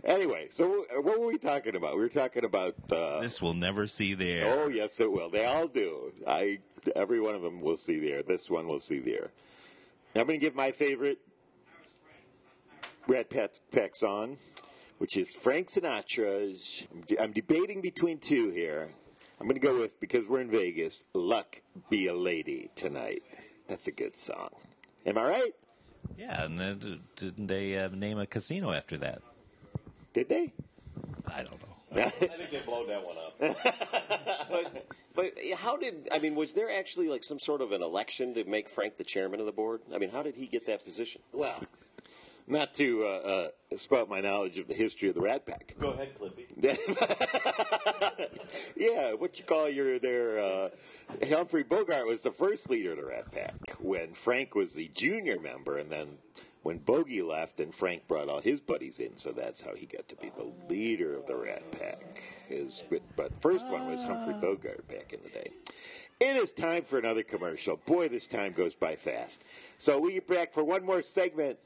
anyway, 0.05 0.49
so 0.51 0.85
what 1.01 1.19
were 1.21 1.27
we 1.27 1.39
talking 1.39 1.77
about? 1.77 1.95
We 1.97 2.03
were 2.03 2.09
talking 2.09 2.45
about. 2.45 2.75
Uh, 2.91 3.21
This 3.21 3.41
will 3.41 3.55
never 3.55 3.87
see 3.87 4.15
the 4.15 4.31
air. 4.31 4.47
oh 4.53 4.69
yes, 4.69 4.99
it 5.01 5.11
will. 5.11 5.31
They 5.31 5.45
all 5.47 5.69
do. 5.69 6.13
I 6.27 6.59
every 6.97 7.21
one 7.21 7.35
of 7.35 7.43
them 7.43 7.61
will 7.61 7.77
see 7.77 7.99
the 7.99 8.13
air. 8.13 8.23
This 8.23 8.51
one 8.51 8.67
will 8.67 8.81
see 8.81 8.99
the 8.99 9.15
air. 9.15 9.31
I'm 10.17 10.27
going 10.27 10.41
to 10.41 10.45
give 10.45 10.55
my 10.57 10.73
favorite 10.73 11.19
Rat 13.09 13.31
Pack, 13.31 13.53
Pack 13.73 13.97
song, 13.97 14.37
which 14.99 15.17
is 15.17 15.35
Frank 15.35 15.69
Sinatra's. 15.69 16.87
I'm, 16.93 17.01
de- 17.01 17.19
I'm 17.19 17.33
debating 17.33 17.81
between 17.81 18.19
two 18.19 18.51
here. 18.51 18.91
I'm 19.41 19.49
going 19.49 19.59
to 19.59 19.67
go 19.67 19.79
with 19.79 19.99
because 19.99 20.29
we're 20.29 20.43
in 20.43 20.51
Vegas. 20.51 21.05
Luck 21.15 21.63
be 21.89 22.07
a 22.09 22.15
lady 22.15 22.69
tonight. 22.77 23.23
That's 23.67 23.87
a 23.87 23.93
good 23.93 24.15
song. 24.15 24.51
Am 25.07 25.17
I 25.17 25.25
right? 25.25 25.55
Yeah, 26.19 26.45
and 26.45 26.59
then, 26.59 27.01
didn't 27.17 27.47
they 27.47 27.79
uh, 27.79 27.89
name 27.89 28.19
a 28.19 28.27
casino 28.27 28.73
after 28.73 28.99
that? 28.99 29.23
Did 30.13 30.29
they? 30.29 30.53
I 31.27 31.45
don't 31.45 31.61
know. 31.63 31.69
I 32.03 32.11
think 32.11 32.51
they 32.51 32.61
blowed 32.67 32.91
that 32.91 33.03
one 33.03 33.17
up. 33.17 33.39
but, 34.51 34.87
but 35.15 35.33
how 35.57 35.79
did 35.79 36.09
I 36.13 36.19
mean? 36.19 36.35
Was 36.35 36.53
there 36.53 36.71
actually 36.71 37.09
like 37.09 37.25
some 37.25 37.39
sort 37.39 37.63
of 37.63 37.73
an 37.73 37.83
election 37.83 38.35
to 38.35 38.45
make 38.45 38.69
Frank 38.69 38.99
the 38.99 39.05
chairman 39.05 39.41
of 39.41 39.47
the 39.47 39.53
board? 39.53 39.81
I 39.95 39.97
mean, 39.97 40.11
how 40.11 40.23
did 40.23 40.35
he 40.35 40.47
get 40.47 40.67
that 40.67 40.85
position? 40.85 41.23
Well, 41.33 41.63
not 42.49 42.75
to 42.75 43.05
uh, 43.05 43.09
uh, 43.73 43.77
spout 43.77 44.09
my 44.09 44.21
knowledge 44.21 44.59
of 44.59 44.69
the 44.69 44.75
history 44.75 45.09
of 45.09 45.15
the 45.15 45.21
Rat 45.21 45.47
Pack. 45.47 45.75
Go 45.79 45.91
ahead, 45.91 46.15
Cliffy. 46.17 46.47
yeah, 48.77 49.13
what 49.13 49.39
you 49.39 49.45
call 49.45 49.69
your 49.69 49.99
their 49.99 50.39
uh, 50.39 50.69
Humphrey 51.29 51.63
Bogart 51.63 52.07
was 52.07 52.23
the 52.23 52.33
first 52.33 52.71
leader 52.71 52.93
of 52.93 52.97
the 52.97 53.05
Rat 53.05 53.31
Pack 53.31 53.77
when 53.79 54.13
Frank 54.15 54.55
was 54.55 54.73
the 54.73 54.89
junior 54.95 55.39
member, 55.39 55.77
and 55.77 55.91
then 55.91 56.19
when 56.63 56.79
Bogey 56.79 57.23
left, 57.23 57.59
then 57.59 57.71
Frank 57.71 58.09
brought 58.09 58.29
all 58.29 58.41
his 58.41 58.61
buddies 58.61 58.99
in, 58.99 59.17
so 59.17 59.31
that's 59.31 59.61
how 59.61 59.75
he 59.75 59.87
got 59.87 60.09
to 60.09 60.17
be 60.17 60.31
the 60.31 60.53
leader 60.69 61.17
of 61.17 61.27
the 61.27 61.37
Rat 61.37 61.71
Pack. 61.73 62.23
His, 62.49 62.83
but, 62.91 63.03
but 63.17 63.41
first 63.41 63.67
one 63.67 63.91
was 63.91 64.03
Humphrey 64.03 64.35
Bogart 64.35 64.87
back 64.89 65.13
in 65.13 65.21
the 65.23 65.31
day. 65.31 65.51
It 66.21 66.35
is 66.35 66.53
time 66.53 66.83
for 66.83 66.99
another 66.99 67.23
commercial. 67.23 67.77
Boy, 67.77 68.09
this 68.09 68.27
time 68.27 68.53
goes 68.53 68.75
by 68.75 68.97
fast. 68.97 69.45
So 69.79 70.01
we 70.01 70.15
get 70.15 70.27
back 70.27 70.53
for 70.53 70.65
one 70.65 70.85
more 70.85 71.01
segment. 71.01 71.59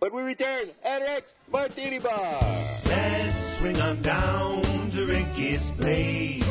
When 0.00 0.12
we 0.12 0.22
return 0.22 0.66
at 0.84 1.02
X 1.02 1.34
Martini 1.50 1.98
Bar. 1.98 2.40
Let's 2.86 3.58
swing 3.58 3.80
on 3.80 4.02
down 4.02 4.62
to 4.90 5.06
Ricky's 5.06 5.70
place. 5.70 6.44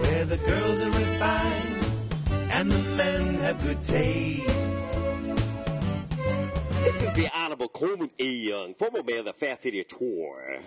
Where 0.00 0.24
the 0.24 0.36
girls 0.36 0.82
are 0.82 0.90
refined 0.90 1.84
and 2.50 2.70
the 2.70 2.78
men 2.96 3.34
have 3.36 3.62
good 3.62 3.82
taste. 3.84 4.46
This 6.82 7.02
is 7.02 7.12
the 7.14 7.30
Honorable 7.34 7.68
Coleman 7.68 8.10
A. 8.18 8.24
Young, 8.30 8.74
former 8.74 9.02
mayor 9.02 9.20
of 9.20 9.26
the 9.26 9.32
Fair 9.32 9.56
Theater 9.56 9.84
Tour. 9.84 10.58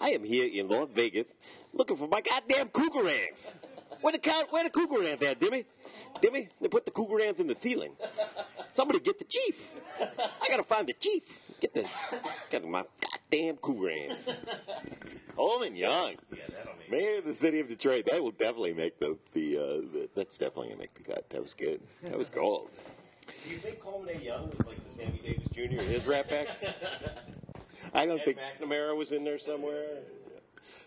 I 0.00 0.10
am 0.10 0.24
here 0.24 0.48
in 0.52 0.68
Las 0.68 0.88
Vegas 0.94 1.26
looking 1.72 1.96
for 1.96 2.08
my 2.08 2.20
goddamn 2.20 2.68
Cougarants. 2.68 3.52
Where 4.00 4.12
the, 4.12 4.18
cow- 4.18 4.44
where 4.50 4.64
the 4.64 4.70
Cougarants 4.70 5.22
at, 5.22 5.40
Dimmy? 5.40 5.64
Dimmy, 6.22 6.48
they 6.60 6.68
put 6.68 6.84
the 6.86 6.90
Cougarants 6.90 7.38
in 7.38 7.46
the 7.46 7.56
ceiling. 7.60 7.92
Somebody 8.72 9.00
get 9.00 9.18
the 9.18 9.24
chief. 9.24 9.72
I 10.00 10.48
gotta 10.48 10.62
find 10.62 10.86
the 10.86 10.94
chief. 10.94 11.22
Get 11.60 11.74
the, 11.74 11.86
get 12.50 12.66
my 12.66 12.84
goddamn 13.00 13.56
Cougarants. 13.56 14.16
Coleman 15.36 15.76
Young, 15.76 16.14
mayor 16.90 17.18
of 17.18 17.24
the 17.24 17.34
city 17.34 17.60
of 17.60 17.68
Detroit. 17.68 18.06
That 18.06 18.22
will 18.22 18.30
definitely 18.30 18.74
make 18.74 18.98
the 18.98 19.16
the, 19.32 19.56
uh, 19.56 19.60
the 19.92 20.08
that's 20.14 20.36
definitely 20.36 20.68
gonna 20.68 20.80
make 20.80 20.94
the 20.94 21.02
cut. 21.02 21.28
That 21.30 21.42
was 21.42 21.54
good. 21.54 21.80
That 22.04 22.18
was 22.18 22.28
gold. 22.28 22.68
Do 23.44 23.50
you 23.50 23.58
think 23.58 23.80
Coleman 23.80 24.16
A. 24.16 24.20
Young 24.20 24.50
was 24.50 24.66
like 24.66 24.76
the 24.88 24.94
Sammy 24.94 25.20
Davis 25.22 25.48
Jr. 25.52 25.80
in 25.80 25.86
his 25.86 26.04
Rat 26.06 26.28
Pack? 26.28 26.48
I 27.94 28.04
don't 28.06 28.20
Ed 28.20 28.24
think 28.24 28.38
McNamara 28.60 28.96
was 28.96 29.12
in 29.12 29.24
there 29.24 29.38
somewhere. 29.38 29.86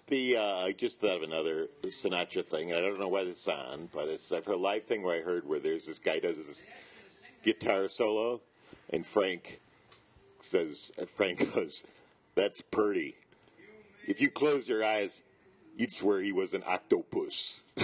The 0.07 0.37
uh, 0.37 0.55
I 0.57 0.71
just 0.73 0.99
thought 0.99 1.17
of 1.17 1.23
another 1.23 1.67
Sinatra 1.83 2.45
thing. 2.45 2.73
I 2.73 2.79
don't 2.81 2.99
know 2.99 3.07
why 3.07 3.21
it's 3.21 3.47
on, 3.47 3.89
but 3.93 4.07
it's 4.07 4.31
a 4.31 4.41
live 4.55 4.83
thing 4.85 5.03
where 5.03 5.17
I 5.17 5.21
heard 5.21 5.47
where 5.47 5.59
there's 5.59 5.85
this 5.85 5.99
guy 5.99 6.19
does 6.19 6.37
this 6.37 6.63
guitar 7.43 7.87
solo, 7.87 8.41
and 8.89 9.05
Frank 9.05 9.59
says 10.41 10.91
Frank 11.15 11.53
goes, 11.55 11.83
"That's 12.35 12.61
Purdy. 12.61 13.15
If 14.07 14.21
you 14.21 14.29
close 14.29 14.67
your 14.67 14.83
eyes." 14.83 15.21
You'd 15.75 15.91
swear 15.91 16.21
he 16.21 16.31
was 16.31 16.53
an 16.53 16.63
octopus. 16.67 17.63
the 17.75 17.83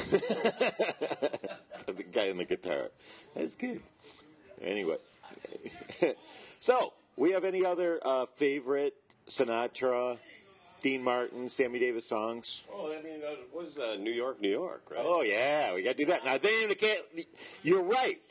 guy 2.12 2.26
in 2.26 2.38
the 2.38 2.46
guitar. 2.46 2.92
That's 3.34 3.56
good. 3.56 3.82
Anyway, 4.62 4.98
so 6.60 6.94
we 7.16 7.32
have 7.32 7.46
any 7.46 7.66
other 7.66 8.00
uh, 8.04 8.26
favorite 8.36 8.96
Sinatra, 9.28 10.18
Dean 10.82 11.04
Martin, 11.04 11.50
Sammy 11.50 11.80
Davis 11.80 12.06
songs? 12.06 12.64
Oh, 12.74 12.92
I 12.92 13.02
mean, 13.02 13.22
uh, 13.26 13.32
it 13.34 13.50
was 13.54 13.80
uh, 13.80 13.96
New 14.00 14.12
York, 14.12 14.42
New 14.42 14.50
York, 14.52 14.84
right? 14.90 15.02
Oh 15.04 15.22
yeah, 15.22 15.74
we 15.74 15.84
got 15.84 15.98
to 15.98 15.98
do 15.98 16.06
that. 16.06 16.24
Now 16.26 16.38
they 16.38 16.60
named 16.60 16.72
a 16.72 16.76
ca- 16.76 17.26
You're 17.64 17.84
right. 17.84 18.22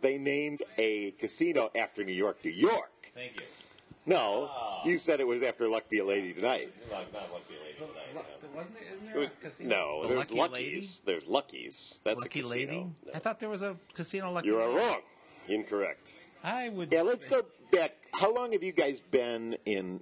They 0.00 0.18
named 0.18 0.62
a 0.76 1.12
casino 1.12 1.70
after 1.74 2.04
New 2.04 2.12
York, 2.12 2.44
New 2.44 2.50
York. 2.50 2.90
Thank 3.14 3.40
you. 3.40 3.46
No, 4.06 4.50
you 4.84 4.98
said 4.98 5.20
it 5.20 5.26
was 5.26 5.42
after 5.42 5.66
Luck 5.66 5.88
Be 5.88 6.00
a 6.00 6.04
Lady 6.04 6.34
Tonight. 6.34 6.70
Not, 6.90 7.10
not 7.14 7.22
Lucky 7.32 7.54
Lady 7.64 7.78
tonight. 7.78 8.14
no. 8.14 8.48
Wasn't 8.54 8.74
there, 8.74 8.84
isn't 8.94 9.06
It 9.08 9.12
there 9.12 9.20
was- 9.20 9.28
a 9.28 9.42
casino? 9.42 9.70
no, 9.70 10.02
The 10.02 10.08
there's 10.08 10.18
Lucky 10.18 10.34
Lucky's. 10.36 11.02
Lady? 11.06 11.12
There's 11.18 11.26
Lucky's. 11.28 12.00
That's 12.04 12.20
Lucky 12.22 12.40
a 12.40 12.42
casino. 12.42 12.54
Lady? 12.70 12.76
No. 12.76 13.12
I 13.14 13.18
thought 13.18 13.40
there 13.40 13.48
was 13.48 13.62
a 13.62 13.76
casino 13.94 14.30
Lucky 14.30 14.48
You 14.48 14.58
are 14.60 14.68
Lady. 14.68 14.78
wrong. 14.78 15.00
Incorrect. 15.48 16.14
I 16.42 16.68
would. 16.68 16.92
Yeah, 16.92 17.00
let's 17.02 17.24
go 17.24 17.42
back. 17.72 17.94
How 18.12 18.32
long 18.34 18.52
have 18.52 18.62
you 18.62 18.72
guys 18.72 19.00
been 19.00 19.56
in? 19.64 20.00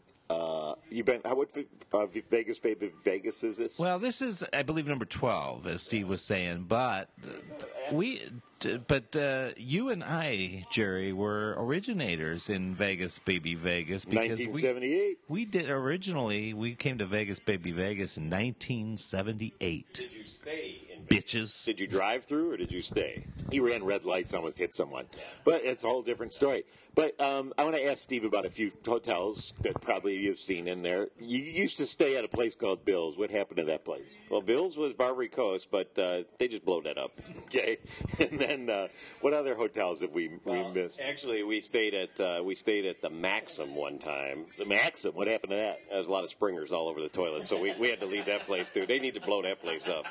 You've 0.93 1.07
been. 1.07 1.21
How 1.25 1.35
what 1.35 1.49
uh, 1.93 2.07
Vegas, 2.31 2.59
baby? 2.59 2.93
Vegas 3.05 3.43
is 3.43 3.57
this? 3.57 3.79
Well, 3.79 3.99
this 3.99 4.21
is, 4.21 4.45
I 4.53 4.63
believe, 4.63 4.87
number 4.87 5.05
twelve, 5.05 5.67
as 5.67 5.83
Steve 5.83 6.09
was 6.09 6.23
saying. 6.23 6.67
But 6.69 7.09
uh, 7.25 7.95
we, 7.95 8.23
but 8.87 9.15
uh, 9.17 9.51
you 9.57 9.91
and 9.91 10.05
I, 10.05 10.65
Jerry, 10.71 11.13
were 11.13 11.55
originators 11.59 12.51
in 12.51 12.75
Vegas, 12.75 13.19
baby 13.19 13.55
Vegas, 13.55 14.05
because 14.05 14.39
we 14.39 14.63
1978. 14.63 15.19
we 15.29 15.45
did 15.45 15.71
originally. 15.71 16.55
We 16.55 16.75
came 16.75 16.99
to 16.99 17.07
Vegas, 17.07 17.41
baby 17.41 17.73
Vegas 17.73 18.17
in 18.17 18.25
1978. 18.25 19.95
Did 19.95 20.13
you 20.13 20.25
stay 20.25 20.69
in 20.69 20.72
Bitches. 21.13 21.65
Did 21.67 21.79
you 21.79 21.87
drive 21.87 22.25
through 22.25 22.53
or 22.53 22.57
did 22.57 22.73
you 22.73 22.81
stay? 22.81 23.25
He 23.51 23.61
ran 23.61 23.85
red 23.85 24.07
lights, 24.07 24.33
almost 24.33 24.59
hit 24.59 24.75
someone. 24.75 25.05
But 25.45 25.63
it's 25.63 25.85
a 25.85 25.87
whole 25.87 26.01
different 26.01 26.33
story. 26.33 26.65
But 26.95 27.21
um, 27.21 27.53
I 27.59 27.65
want 27.65 27.77
to 27.77 27.87
ask 27.87 27.99
Steve 27.99 28.25
about 28.25 28.47
a 28.47 28.51
few 28.51 28.73
hotels 28.87 29.53
that 29.61 29.79
probably 29.83 30.17
you've 30.17 30.39
seen 30.39 30.69
in 30.69 30.83
there. 30.83 31.09
You 31.21 31.39
used 31.39 31.77
to 31.79 31.87
stay 31.87 32.17
at 32.17 32.25
a 32.25 32.29
place 32.29 32.55
called 32.55 32.87
Bill's. 32.87 33.19
What 33.19 33.31
happened 33.31 33.59
to 33.59 33.65
that 33.65 33.85
place? 33.85 34.07
Well, 34.31 34.41
Bill's 34.41 34.79
was 34.79 34.95
Barbary 34.95 35.29
Coast, 35.29 35.69
but 35.71 35.99
uh, 35.99 36.23
they 36.39 36.49
just 36.49 36.65
blowed 36.65 36.85
that 36.85 36.99
up. 36.99 37.13
Okay. 37.53 37.77
And 38.19 38.41
then 38.41 38.71
uh, 38.71 38.89
what 39.21 39.35
other 39.35 39.55
hotels 39.55 40.01
have 40.01 40.13
we, 40.13 40.31
we 40.47 40.63
missed? 40.71 40.99
Actually, 41.01 41.43
we 41.43 41.61
stayed 41.61 41.93
at 41.93 42.19
uh, 42.19 42.43
we 42.43 42.55
stayed 42.55 42.87
at 42.87 43.03
the 43.03 43.11
Maxim 43.11 43.75
one 43.75 43.99
time. 43.99 44.47
The 44.57 44.65
Maxim. 44.65 45.13
What 45.15 45.29
happened 45.29 45.51
to 45.51 45.57
that? 45.57 45.81
There's 45.91 46.09
a 46.09 46.13
lot 46.13 46.25
of 46.25 46.31
springers 46.31 46.73
all 46.73 46.89
over 46.89 47.03
the 47.03 47.11
toilet, 47.11 47.47
so 47.47 47.61
we, 47.61 47.75
we 47.75 47.91
had 47.91 48.01
to 48.01 48.07
leave 48.07 48.25
that 48.27 48.47
place 48.47 48.71
too. 48.71 48.87
They 48.87 48.99
need 49.01 49.13
to 49.15 49.21
blow 49.21 49.43
that 49.43 49.61
place 49.61 49.87
up. 49.87 50.07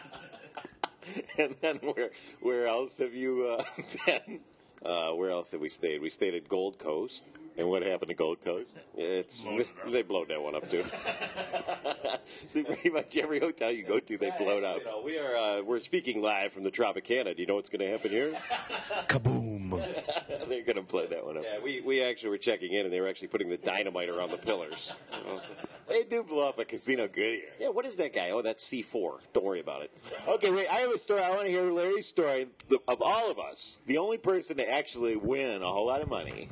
And 1.38 1.56
then 1.62 1.78
where 1.78 2.10
where 2.42 2.68
else 2.68 2.98
have 2.98 3.14
you 3.14 3.46
uh, 3.48 3.64
been? 4.06 4.40
Uh, 4.84 5.12
where 5.12 5.30
else 5.30 5.52
have 5.52 5.62
we 5.62 5.70
stayed? 5.70 6.02
We 6.02 6.10
stayed 6.10 6.34
at 6.34 6.48
Gold 6.48 6.80
Coast. 6.80 7.26
And 7.58 7.68
what 7.70 7.84
happened 7.84 8.10
to 8.10 8.16
Gold 8.16 8.44
Coast? 8.44 8.70
It's 8.96 9.44
they 9.88 10.02
blowed 10.02 10.30
that 10.30 10.42
one 10.42 10.56
up 10.56 10.70
too. 10.70 10.84
See, 12.48 12.64
pretty 12.64 12.90
much 12.90 13.16
every 13.18 13.40
hotel 13.40 13.72
you 13.72 13.84
go 13.84 14.00
to, 14.00 14.18
they 14.18 14.32
blow 14.38 14.58
it 14.58 14.64
up. 14.64 14.80
You 14.80 14.86
know, 14.86 15.02
we 15.04 15.18
are 15.18 15.36
uh, 15.36 15.62
we're 15.62 15.80
speaking 15.80 16.22
live 16.22 16.54
from 16.54 16.64
the 16.64 16.72
Tropicana. 16.72 17.36
Do 17.36 17.42
you 17.42 17.48
know 17.48 17.56
what's 17.56 17.70
going 17.70 17.82
to 17.82 17.90
happen 17.92 18.10
here? 18.10 18.34
Kaboom! 19.08 19.72
They're 20.48 20.64
going 20.64 20.76
to 20.76 20.82
blow 20.82 21.06
that 21.08 21.26
one 21.26 21.38
up. 21.38 21.44
Yeah, 21.44 21.60
we, 21.64 21.82
we 21.82 22.02
actually 22.04 22.30
were 22.30 22.38
checking 22.38 22.74
in, 22.74 22.86
and 22.86 22.94
they 22.94 23.00
were 23.00 23.08
actually 23.08 23.30
putting 23.30 23.50
the 23.50 23.58
dynamite 23.58 24.10
around 24.10 24.32
the 24.32 24.38
pillars. 24.38 24.94
You 25.14 25.24
know? 25.34 25.42
They 25.90 26.04
do 26.04 26.24
blow 26.24 26.50
up 26.50 26.60
a 26.60 26.66
casino 26.66 27.08
good 27.08 27.40
here. 27.40 27.50
Yeah, 27.60 27.70
what 27.70 27.86
is 27.86 27.96
that 27.98 28.14
guy? 28.14 28.32
Oh, 28.32 28.42
that's 28.42 28.64
C4. 28.70 29.20
Don't 29.34 29.46
worry 29.46 29.60
about 29.60 29.82
it. 29.84 29.92
Okay, 30.28 30.52
wait. 30.52 30.68
I 30.68 30.76
have 30.76 30.92
a 30.92 30.98
story. 30.98 31.22
I 31.22 31.30
want 31.32 31.44
to 31.44 31.50
hear 31.50 31.64
Larry's 31.72 32.08
story. 32.08 32.48
The- 32.70 32.80
Of 32.88 33.02
all 33.02 33.30
of 33.32 33.40
us, 33.40 33.80
the 33.88 33.98
only 33.98 34.18
person 34.18 34.58
to 34.58 34.70
actually 34.70 35.16
win 35.16 35.62
a 35.62 35.68
whole 35.68 35.86
lot 35.88 36.02
of 36.02 36.10
money. 36.10 36.50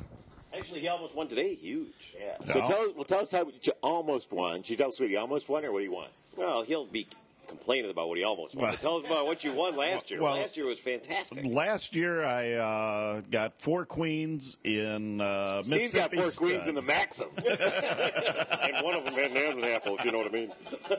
Actually, 0.60 0.80
he 0.80 0.88
almost 0.88 1.14
won 1.14 1.26
today. 1.28 1.54
Huge. 1.54 2.14
Yeah. 2.18 2.36
So 2.44 2.58
No. 2.60 2.68
tell 2.68 2.80
us, 2.82 2.88
well, 2.94 3.04
tell 3.04 3.20
us 3.20 3.30
how 3.30 3.46
you 3.62 3.72
almost 3.82 4.30
won. 4.30 4.62
She 4.62 4.76
tells 4.76 4.96
Sweetie 4.98 5.16
almost 5.16 5.48
won, 5.48 5.64
or 5.64 5.72
what 5.72 5.78
do 5.78 5.84
you 5.86 5.92
want? 5.92 6.10
Well, 6.36 6.62
he'll 6.62 6.84
be 6.86 7.06
complaining 7.48 7.90
about 7.90 8.08
what 8.08 8.18
he 8.18 8.24
almost 8.24 8.54
won. 8.54 8.62
Well- 8.64 8.72
But 8.72 8.80
tell 8.80 8.96
us 8.98 9.06
about 9.06 9.26
what 9.26 9.42
you 9.42 9.52
won 9.54 9.74
last 9.74 10.10
year. 10.10 10.20
Well- 10.22 10.34
last 10.36 10.56
year 10.58 10.66
was 10.66 10.78
fantastic. 10.78 11.44
Last 11.46 11.96
year, 11.96 12.22
I 12.22 12.52
uh, 12.52 13.20
got 13.30 13.58
four 13.60 13.86
queens 13.86 14.58
in 14.64 15.20
uh, 15.20 15.62
Steve's 15.62 15.94
got 15.94 16.12
Mississippi. 16.12 16.16
four 16.16 16.30
queens 16.48 16.66
in 16.68 16.74
the 16.74 16.82
Maxim. 16.82 17.28
and 17.38 18.84
one 18.84 18.94
of 18.94 19.04
them 19.04 19.14
had 19.14 19.30
an 19.30 19.36
Adam's 19.38 19.64
apple, 19.64 19.96
if 19.98 20.04
you 20.04 20.12
know 20.12 20.18
what 20.18 20.26
I 20.26 20.30
mean. 20.30 20.52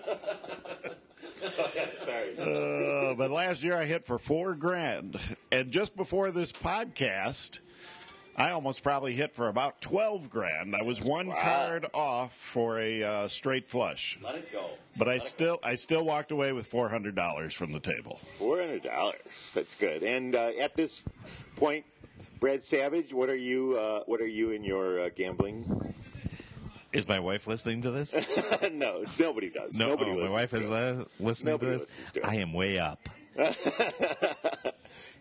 Sorry. 2.05 2.37
Uh, 2.37 3.13
but 3.15 3.31
last 3.31 3.63
year 3.63 3.77
I 3.77 3.85
hit 3.85 4.05
for 4.05 4.19
four 4.19 4.53
grand, 4.55 5.19
and 5.51 5.71
just 5.71 5.95
before 5.95 6.29
this 6.31 6.51
podcast, 6.51 7.59
I 8.41 8.49
almost 8.53 8.81
probably 8.81 9.13
hit 9.13 9.35
for 9.35 9.49
about 9.49 9.81
twelve 9.81 10.27
grand. 10.27 10.75
I 10.75 10.81
was 10.81 10.99
one 10.99 11.31
card 11.31 11.85
off 11.93 12.35
for 12.35 12.79
a 12.79 13.03
uh, 13.03 13.27
straight 13.27 13.69
flush, 13.69 14.17
Let 14.23 14.33
it 14.33 14.51
go. 14.51 14.65
but 14.97 15.07
I 15.07 15.19
still 15.19 15.59
I 15.61 15.75
still 15.75 16.03
walked 16.03 16.31
away 16.31 16.51
with 16.51 16.65
four 16.65 16.89
hundred 16.89 17.13
dollars 17.13 17.53
from 17.53 17.71
the 17.71 17.79
table. 17.79 18.19
Four 18.39 18.57
hundred 18.59 18.81
dollars. 18.81 19.51
That's 19.53 19.75
good. 19.75 20.01
And 20.01 20.35
uh, 20.35 20.53
at 20.59 20.75
this 20.75 21.03
point, 21.55 21.85
Brad 22.39 22.63
Savage, 22.63 23.13
what 23.13 23.29
are 23.29 23.35
you? 23.35 23.77
Uh, 23.77 24.01
what 24.07 24.19
are 24.21 24.27
you 24.27 24.49
in 24.49 24.63
your 24.63 25.01
uh, 25.01 25.09
gambling? 25.15 25.93
Is 26.93 27.07
my 27.07 27.19
wife 27.19 27.45
listening 27.45 27.83
to 27.83 27.91
this? 27.91 28.15
no, 28.73 29.05
nobody 29.19 29.51
does. 29.51 29.77
No, 29.77 29.89
nobody 29.89 30.11
oh, 30.13 30.25
my 30.25 30.31
wife 30.31 30.49
to 30.49 30.57
is 30.57 30.65
it. 30.67 30.73
uh, 30.73 31.05
listening 31.19 31.51
Nobody 31.51 31.73
to 31.73 31.77
this. 31.77 31.87
listens 31.87 32.11
to 32.13 32.19
it. 32.21 32.25
I 32.25 32.35
am 32.37 32.53
way 32.53 32.79
up. 32.79 33.07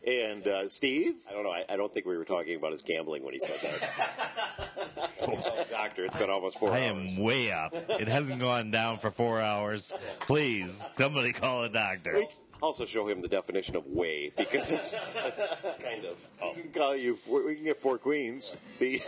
And 0.06 0.46
uh, 0.46 0.68
Steve, 0.68 1.16
I 1.28 1.32
don't 1.32 1.44
know. 1.44 1.50
I, 1.50 1.64
I 1.68 1.76
don't 1.76 1.92
think 1.92 2.06
we 2.06 2.16
were 2.16 2.24
talking 2.24 2.56
about 2.56 2.72
his 2.72 2.80
gambling 2.80 3.22
when 3.22 3.34
he 3.34 3.40
said 3.40 3.60
that. 3.60 5.10
oh, 5.22 5.66
doctor, 5.70 6.06
it's 6.06 6.16
been 6.16 6.30
almost 6.30 6.58
four 6.58 6.70
I 6.70 6.88
hours. 6.88 7.16
am 7.16 7.16
way 7.18 7.52
up. 7.52 7.74
It 7.74 8.08
hasn't 8.08 8.40
gone 8.40 8.70
down 8.70 8.98
for 8.98 9.10
four 9.10 9.40
hours. 9.40 9.92
Please, 10.20 10.86
somebody 10.96 11.32
call 11.32 11.64
a 11.64 11.68
doctor. 11.68 12.22
Also, 12.62 12.84
show 12.84 13.08
him 13.08 13.22
the 13.22 13.28
definition 13.28 13.74
of 13.76 13.86
way 13.86 14.32
because 14.36 14.70
it's, 14.70 14.94
it's 14.94 15.82
kind 15.82 16.04
of. 16.04 16.28
Oh. 16.42 16.52
we 16.54 16.62
can 16.62 16.70
call 16.72 16.94
you. 16.94 17.18
We 17.26 17.54
can 17.54 17.64
get 17.64 17.80
four 17.80 17.96
queens. 17.96 18.56
The 18.78 18.98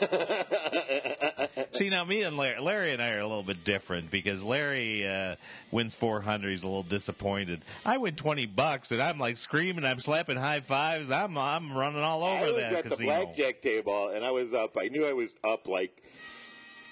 See, 1.73 1.91
now 1.91 2.05
me 2.05 2.23
and 2.23 2.37
Larry, 2.37 2.61
Larry 2.61 2.93
and 2.93 3.03
I 3.03 3.13
are 3.13 3.19
a 3.19 3.27
little 3.27 3.43
bit 3.43 3.63
different 3.65 4.11
because 4.11 4.43
Larry 4.43 5.07
uh, 5.07 5.37
wins 5.71 5.95
400. 5.95 6.49
He's 6.49 6.65
a 6.65 6.69
little 6.69 6.83
disappointed. 6.83 7.63
I 7.85 7.99
win 7.99 8.15
20 8.15 8.47
bucks 8.47 8.91
and 8.91 9.03
I'm 9.03 9.19
like 9.19 9.37
screaming. 9.37 9.85
I'm 9.85 10.01
slapping 10.01 10.37
high 10.37 10.61
fives. 10.61 11.11
I'm 11.11 11.37
I'm 11.37 11.73
running 11.73 12.03
all 12.03 12.23
over 12.23 12.37
I 12.37 12.43
over 12.43 12.53
was 12.53 12.63
that 12.63 12.73
at 12.75 12.85
the 12.85 13.05
blackjack 13.05 13.61
table, 13.61 14.09
and 14.09 14.25
I 14.25 14.31
was 14.31 14.53
up. 14.53 14.77
I 14.79 14.89
knew 14.89 15.07
I 15.07 15.13
was 15.13 15.35
up 15.45 15.69
like 15.69 16.03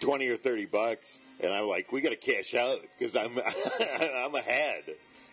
twenty 0.00 0.28
or 0.28 0.36
thirty 0.36 0.66
bucks, 0.66 1.20
and 1.40 1.52
I'm 1.52 1.66
like, 1.66 1.92
"We 1.92 2.00
got 2.00 2.10
to 2.10 2.16
cash 2.16 2.54
out 2.54 2.80
because 2.98 3.16
I'm 3.16 3.38
I'm 3.40 4.34
ahead." 4.34 4.84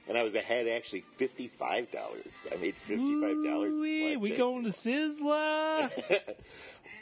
And 0.08 0.18
I 0.18 0.24
was 0.24 0.36
ahead 0.36 0.68
actually 0.68 1.02
fifty 1.18 1.48
five 1.48 1.92
dollars. 1.92 2.48
I 2.52 2.56
made 2.58 2.76
fifty 2.76 3.22
five 3.22 3.44
dollars. 3.44 3.72
Ooh-wee, 3.72 4.16
we 4.16 4.38
going 4.38 4.64
to 4.64 4.70
Sizzler? 4.70 5.92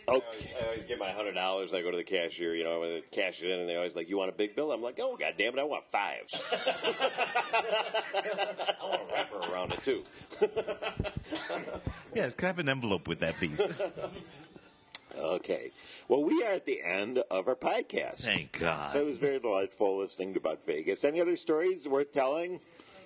Okay. 0.07 0.53
I 0.61 0.65
always 0.67 0.85
get 0.85 0.99
my 0.99 1.09
hundred 1.09 1.33
dollars. 1.33 1.73
I 1.73 1.81
go 1.81 1.89
to 1.89 1.97
the 1.97 2.03
cashier, 2.03 2.55
you 2.55 2.63
know, 2.63 2.83
I 2.83 3.01
cash 3.11 3.41
it 3.41 3.49
in, 3.49 3.59
and 3.59 3.67
they 3.67 3.75
always 3.75 3.95
like, 3.95 4.07
"You 4.07 4.17
want 4.17 4.29
a 4.29 4.33
big 4.33 4.55
bill?" 4.55 4.71
I'm 4.71 4.81
like, 4.81 4.99
"Oh, 5.01 5.17
god 5.17 5.33
damn 5.37 5.57
it, 5.57 5.59
I 5.59 5.63
want 5.63 5.83
fives. 5.85 6.39
I 6.51 8.75
want 8.83 9.01
a 9.01 9.13
wrapper 9.13 9.51
around 9.51 9.73
it 9.73 9.83
too." 9.83 10.03
yes, 12.13 12.35
can 12.35 12.45
I 12.45 12.49
have 12.49 12.59
an 12.59 12.69
envelope 12.69 13.07
with 13.07 13.19
that 13.21 13.39
piece? 13.39 13.67
Okay. 15.17 15.71
Well, 16.07 16.23
we 16.23 16.43
are 16.43 16.51
at 16.51 16.65
the 16.65 16.81
end 16.83 17.23
of 17.31 17.47
our 17.47 17.55
podcast. 17.55 18.19
Thank 18.19 18.59
God. 18.59 18.93
So 18.93 18.99
it 18.99 19.05
was 19.05 19.17
very 19.17 19.39
delightful 19.39 19.97
listening 19.99 20.35
about 20.37 20.65
Vegas. 20.65 21.03
Any 21.03 21.21
other 21.21 21.35
stories 21.35 21.87
worth 21.87 22.13
telling 22.13 22.59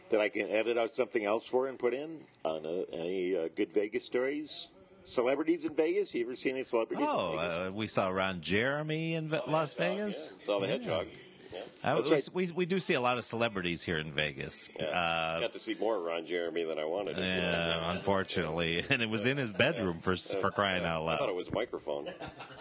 that 0.09 0.19
I 0.21 0.29
can 0.29 0.49
edit 0.49 0.77
out 0.77 0.95
something 0.95 1.25
else 1.25 1.45
for 1.45 1.67
and 1.67 1.77
put 1.77 1.93
in? 1.93 2.19
On 2.45 2.65
uh, 2.65 2.83
any 2.93 3.35
uh, 3.37 3.49
good 3.55 3.73
Vegas 3.73 4.05
stories? 4.05 4.69
Celebrities 5.05 5.65
in 5.65 5.73
Vegas? 5.75 6.13
You 6.13 6.23
ever 6.25 6.35
seen 6.35 6.55
any 6.55 6.63
celebrities 6.63 7.05
Oh, 7.09 7.31
in 7.33 7.37
Vegas? 7.37 7.53
uh, 7.67 7.71
we 7.73 7.87
saw 7.87 8.09
Ron 8.09 8.41
Jeremy 8.41 9.15
in 9.15 9.27
Ve- 9.29 9.41
Las 9.47 9.73
Vegas. 9.73 10.33
Yeah, 10.39 10.45
saw 10.45 10.59
the 10.59 10.67
hedgehog. 10.67 11.07
Yeah. 11.51 11.59
Uh, 11.83 12.01
we, 12.03 12.11
right. 12.11 12.29
we, 12.33 12.51
we 12.51 12.65
do 12.67 12.79
see 12.79 12.93
a 12.93 13.01
lot 13.01 13.17
of 13.17 13.25
celebrities 13.25 13.81
here 13.81 13.97
in 13.97 14.11
Vegas. 14.11 14.69
Yeah. 14.79 14.85
Uh, 14.85 15.39
Got 15.39 15.53
to 15.53 15.59
see 15.59 15.75
more 15.79 15.99
Ron 15.99 16.25
Jeremy 16.27 16.63
than 16.63 16.77
I 16.77 16.85
wanted. 16.85 17.17
yeah, 17.17 17.91
unfortunately, 17.91 18.83
and 18.89 19.01
it 19.01 19.09
was 19.09 19.25
in 19.25 19.37
his 19.37 19.51
bedroom 19.51 19.99
for 19.99 20.15
for 20.15 20.51
crying 20.51 20.85
out 20.85 21.05
loud. 21.05 21.15
I 21.15 21.17
thought 21.17 21.29
it 21.29 21.35
was 21.35 21.47
a 21.47 21.53
microphone. 21.53 22.09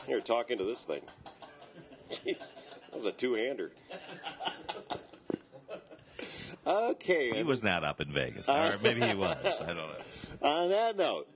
Here, 0.07 0.21
talking 0.23 0.57
to 0.57 0.65
this 0.65 0.85
thing. 0.85 1.03
Jeez, 2.11 2.53
that 2.91 2.97
was 2.97 3.05
a 3.05 3.13
two-hander. 3.13 3.73
Okay. 6.69 7.31
He 7.35 7.43
was 7.43 7.63
not 7.65 7.83
up 7.83 8.01
in 8.01 8.13
Vegas, 8.13 8.47
uh, 8.49 8.75
or 8.75 8.83
maybe 8.83 9.01
he 9.01 9.15
was. 9.15 9.61
I 9.63 9.67
don't 9.69 9.77
know. 9.77 9.95
on 10.43 10.69
that 10.69 10.97
note, 10.99 11.27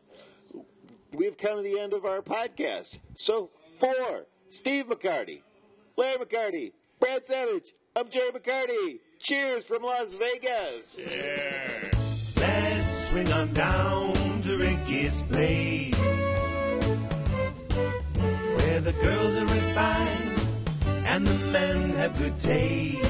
we've 1.12 1.39
come 1.39 1.57
to 1.57 1.62
the 1.62 1.81
end 1.81 1.95
of 1.95 2.05
our 2.05 2.21
podcast. 2.21 2.99
So, 3.17 3.51
for 3.79 4.27
Steve 4.51 4.89
McCarty, 4.89 5.41
Larry 5.97 6.19
McCarty, 6.19 6.73
Brad 7.01 7.25
Savage, 7.25 7.75
I'm 7.97 8.09
Jerry 8.11 8.31
McCarty. 8.33 9.01
Cheers 9.19 9.67
from 9.67 9.83
Las 9.85 10.15
Vegas. 10.15 10.99
Let's 12.37 13.09
swing 13.09 13.33
on 13.33 13.53
down 13.55 14.41
to 14.43 14.59
Ricky's 14.59 15.23
place. 15.23 15.97
Where 18.57 18.81
the 18.81 18.93
girls 19.03 19.37
are 19.37 19.47
refined 19.47 20.41
and 21.07 21.27
the 21.27 21.35
men 21.53 21.91
have 21.91 22.19
good 22.19 22.39
taste 22.41 23.09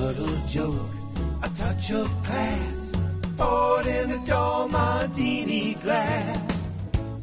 subtle 0.00 0.36
joke, 0.48 0.94
a 1.42 1.48
touch 1.50 1.90
of 1.90 2.08
class, 2.24 2.92
poured 3.36 3.86
in 3.86 4.10
a 4.12 4.26
tall 4.26 4.66
martini 4.66 5.74
glass. 5.74 6.78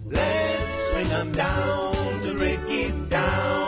Let's 0.05 0.89
swing 0.89 1.11
'em 1.11 1.31
down 1.31 2.21
to 2.23 2.37
Ricky's 2.37 2.95
down. 3.09 3.66